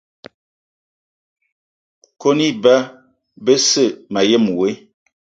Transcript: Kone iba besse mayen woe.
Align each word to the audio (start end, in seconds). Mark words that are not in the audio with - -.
Kone 2.21 2.43
iba 2.51 2.75
besse 3.45 3.83
mayen 4.13 4.45
woe. 4.57 4.69